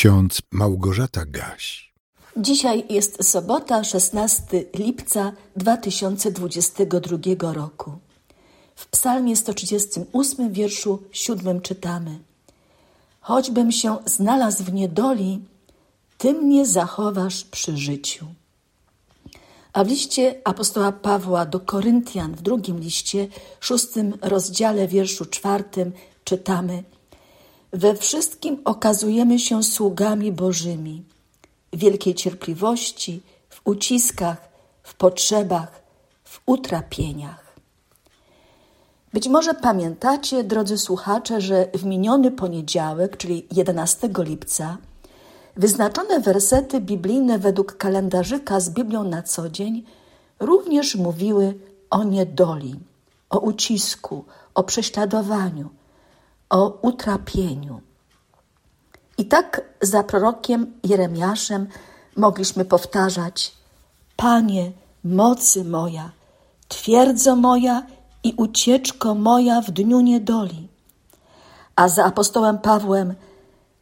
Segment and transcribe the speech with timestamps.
[0.00, 1.92] ksiądz Małgorzata Gaś.
[2.36, 7.92] Dzisiaj jest sobota, 16 lipca 2022 roku.
[8.76, 12.18] W psalmie 138 wierszu 7 czytamy
[13.20, 15.44] Choćbym się znalazł w niedoli,
[16.18, 18.26] Ty mnie zachowasz przy życiu.
[19.72, 23.28] A w liście apostoła Pawła do Koryntian w drugim liście,
[23.60, 25.92] szóstym rozdziale, wierszu czwartym
[26.24, 26.82] czytamy
[27.72, 31.02] We wszystkim okazujemy się sługami Bożymi,
[31.72, 34.48] wielkiej cierpliwości, w uciskach,
[34.82, 35.82] w potrzebach,
[36.24, 37.56] w utrapieniach.
[39.12, 44.78] Być może pamiętacie, drodzy słuchacze, że w miniony poniedziałek, czyli 11 lipca,
[45.56, 49.84] Wyznaczone wersety biblijne według kalendarzyka z Biblią na co dzień
[50.40, 51.54] również mówiły
[51.90, 52.74] o niedoli,
[53.30, 54.24] o ucisku,
[54.54, 55.68] o prześladowaniu,
[56.50, 57.80] o utrapieniu.
[59.18, 61.66] I tak za prorokiem Jeremiaszem
[62.16, 63.52] mogliśmy powtarzać:
[64.16, 64.72] Panie,
[65.04, 66.10] mocy moja,
[66.68, 67.82] twierdzo moja
[68.24, 70.68] i ucieczko moja w dniu niedoli.
[71.76, 73.14] A za apostołem Pawłem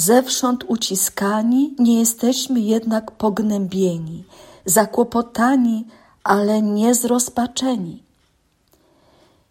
[0.00, 4.24] Zewsząd uciskani, nie jesteśmy jednak pognębieni,
[4.64, 5.86] zakłopotani,
[6.24, 8.02] ale nie zrozpaczeni.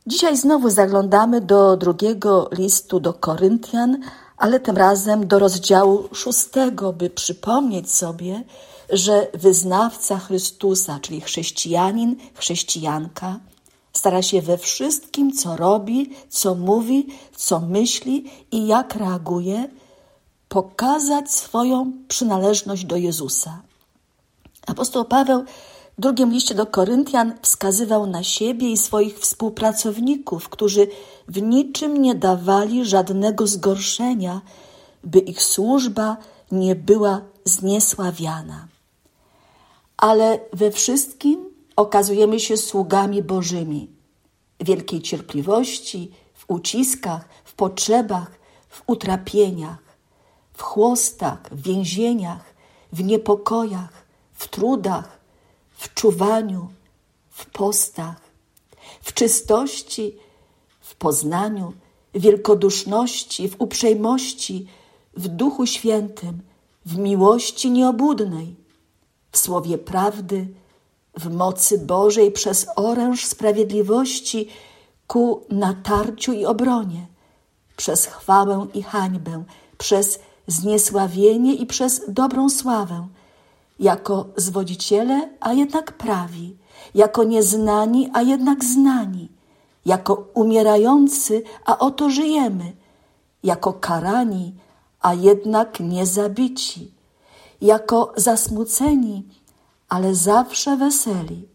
[0.08, 3.98] Dzisiaj znowu zaglądamy do drugiego listu do Koryntian,
[4.38, 8.44] ale tym razem do rozdziału szóstego, by przypomnieć sobie,
[8.90, 13.40] że wyznawca Chrystusa, czyli chrześcijanin, chrześcijanka,
[13.94, 19.70] stara się we wszystkim, co robi, co mówi, co myśli i jak reaguje,
[20.50, 23.62] pokazać swoją przynależność do Jezusa.
[24.68, 25.44] Apostoł Paweł
[26.00, 30.88] drugim liście do Koryntian wskazywał na siebie i swoich współpracowników, którzy
[31.28, 34.42] w niczym nie dawali żadnego zgorszenia,
[35.04, 36.18] by ich służba
[36.52, 38.68] nie była zniesławiana.
[39.98, 43.90] Ale we wszystkim okazujemy się sługami Bożymi,
[44.60, 48.32] wielkiej cierpliwości, w uciskach, w potrzebach,
[48.70, 49.90] w utrapieniach
[50.60, 52.44] w chłostach, w więzieniach,
[52.94, 55.19] w niepokojach, w trudach,
[55.80, 56.68] w czuwaniu,
[57.30, 58.22] w postach,
[59.02, 60.16] w czystości,
[60.82, 61.74] w poznaniu,
[62.14, 64.68] wielkoduszności, w uprzejmości,
[65.14, 66.42] w Duchu Świętym,
[66.86, 68.56] w miłości nieobudnej,
[69.32, 70.48] w słowie prawdy,
[71.18, 74.48] w mocy Bożej przez oręż sprawiedliwości
[75.08, 77.08] ku natarciu i obronie,
[77.78, 79.44] przez chwałę i hańbę,
[79.78, 83.08] przez zniesławienie i przez dobrą sławę,
[83.80, 86.58] jako zwodziciele, a jednak prawi,
[86.94, 89.30] jako nieznani, a jednak znani,
[89.86, 92.74] jako umierający, a oto żyjemy,
[93.44, 94.56] jako karani,
[95.02, 96.92] a jednak niezabici,
[97.62, 99.24] jako zasmuceni,
[99.90, 101.48] ale zawsze weseli,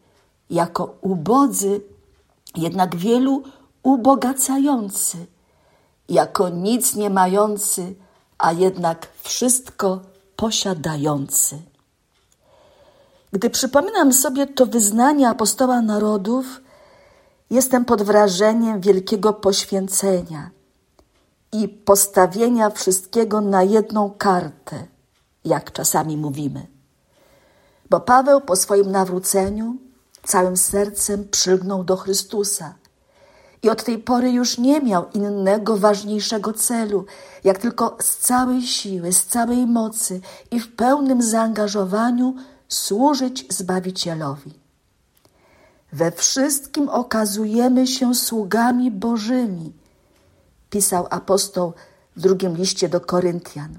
[0.51, 1.81] jako ubodzy,
[2.57, 3.43] jednak wielu
[3.83, 5.27] ubogacający,
[6.09, 7.95] jako nic nie mający,
[8.39, 10.01] a jednak wszystko
[10.37, 11.74] posiadający.
[13.35, 16.61] Gdy przypominam sobie to wyznanie apostoła narodów,
[17.51, 20.51] jestem pod wrażeniem wielkiego poświęcenia
[21.53, 24.87] i postawienia wszystkiego na jedną kartę,
[25.45, 26.67] jak czasami mówimy.
[27.91, 29.77] Bo Paweł po swoim nawróceniu
[30.23, 32.75] całym sercem przylgnął do Chrystusa
[33.63, 37.05] i od tej pory już nie miał innego ważniejszego celu,
[37.45, 42.35] jak tylko z całej siły, z całej mocy i w pełnym zaangażowaniu
[42.69, 44.53] służyć Zbawicielowi.
[45.93, 49.73] We wszystkim okazujemy się sługami Bożymi,
[50.71, 51.73] pisał apostoł
[52.17, 53.79] w drugim liście do Koryntian.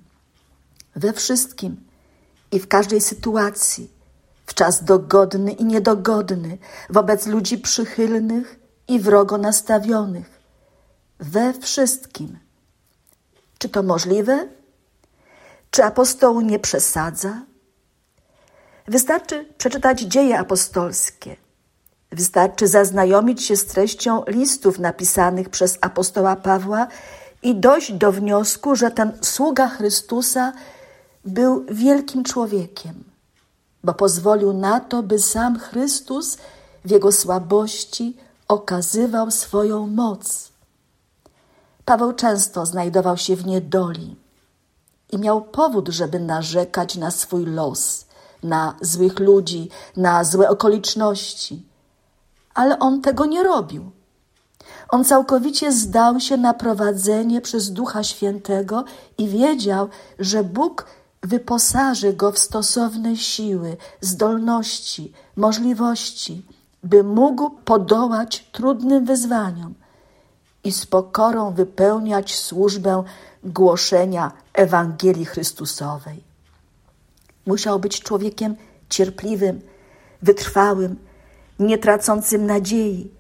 [0.96, 1.78] We wszystkim
[2.52, 3.92] i w każdej sytuacji,
[4.46, 6.58] w czas dogodny i niedogodny,
[6.90, 10.40] wobec ludzi przychylnych i wrogo nastawionych.
[11.20, 12.40] We wszystkim.
[13.58, 14.48] Czy to możliwe?
[15.72, 17.42] Czy apostoł nie przesadza?
[18.88, 21.36] Wystarczy przeczytać dzieje apostolskie.
[22.12, 26.88] Wystarczy zaznajomić się z treścią listów napisanych przez apostoła Pawła
[27.44, 30.54] i dojść do wniosku, że ten sługa Chrystusa
[31.26, 33.04] był wielkim człowiekiem,
[33.84, 36.38] bo pozwolił na to, by sam Chrystus
[36.86, 38.18] w jego słabości
[38.48, 40.52] okazywał swoją moc.
[41.86, 44.16] Paweł często znajdował się w niedoli
[45.12, 48.05] i miał powód, żeby narzekać na swój los,
[48.46, 51.64] na złych ludzi, na złe okoliczności.
[52.54, 53.92] Ale on tego nie robił.
[54.90, 58.84] On całkowicie zdał się na prowadzenie przez Ducha Świętego
[59.18, 59.90] i wiedział,
[60.20, 60.86] że Bóg
[61.24, 66.46] wyposaży go w stosowne siły, zdolności, możliwości,
[66.84, 69.74] by mógł podołać trudnym wyzwaniom
[70.64, 73.04] i z pokorą wypełniać służbę
[73.44, 76.35] głoszenia Ewangelii Chrystusowej.
[77.46, 78.56] Musiał być człowiekiem
[78.90, 79.62] cierpliwym,
[80.22, 80.96] wytrwałym,
[81.60, 83.12] nie tracącym nadziei,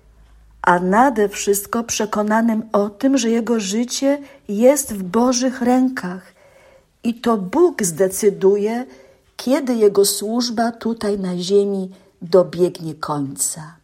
[0.62, 6.33] a nade wszystko przekonanym o tym, że jego życie jest w Bożych rękach
[7.04, 8.86] i to Bóg zdecyduje,
[9.38, 11.92] kiedy jego służba tutaj na ziemi
[12.22, 13.75] dobiegnie końca.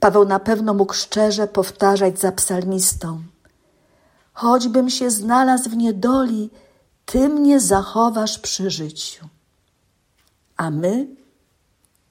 [0.00, 3.22] Paweł na pewno mógł szczerze powtarzać za psalmistą:
[4.32, 6.50] Choćbym się znalazł w niedoli,
[7.10, 9.28] ty mnie zachowasz przy życiu.
[10.56, 11.06] A my,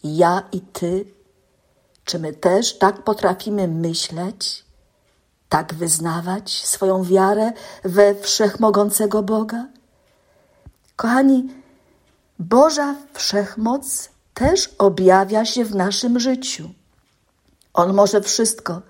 [0.04, 1.06] ja i ty,
[2.06, 4.66] czy my też tak potrafimy myśleć,
[5.50, 7.52] tak wyznawać swoją wiarę
[7.84, 9.68] we wszechmogącego Boga?
[10.96, 11.48] Kochani,
[12.40, 16.70] Boża wszechmoc też objawia się w naszym życiu.
[17.74, 18.82] On może wszystko,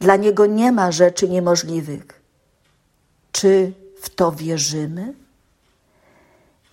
[0.00, 2.22] dla Niego nie ma rzeczy niemożliwych.
[3.32, 5.23] Czy w to wierzymy?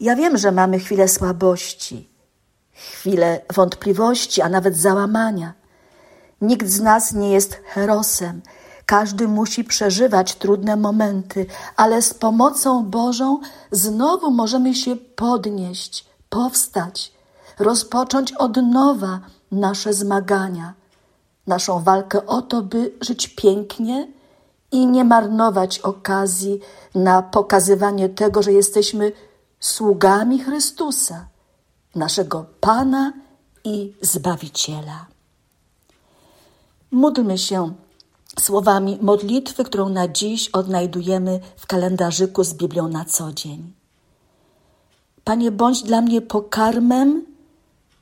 [0.01, 2.09] Ja wiem, że mamy chwilę słabości,
[2.71, 5.53] chwilę wątpliwości, a nawet załamania.
[6.42, 8.42] Nikt z nas nie jest herosem.
[8.86, 11.45] Każdy musi przeżywać trudne momenty,
[11.75, 13.39] ale z pomocą Bożą
[13.71, 17.13] znowu możemy się podnieść, powstać,
[17.59, 19.19] rozpocząć od nowa
[19.51, 20.74] nasze zmagania,
[21.48, 24.07] naszą walkę o to, by żyć pięknie
[24.71, 26.59] i nie marnować okazji
[26.95, 29.12] na pokazywanie tego, że jesteśmy
[29.61, 31.27] sługami Chrystusa,
[31.95, 33.13] naszego Pana
[33.63, 35.05] i Zbawiciela.
[36.91, 37.73] Módlmy się
[38.39, 43.73] słowami modlitwy, którą na dziś odnajdujemy w kalendarzyku z Biblią na co dzień.
[45.23, 47.25] Panie, bądź dla mnie pokarmem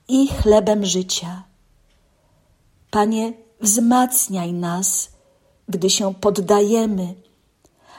[0.08, 1.44] i chlebem życia.
[2.92, 5.10] Panie, wzmacniaj nas,
[5.70, 7.16] gdy się poddajemy,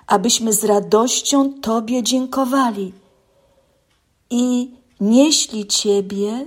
[0.06, 2.92] abyśmy z radością Tobie dziękowali
[4.30, 6.46] i nieśli Ciebie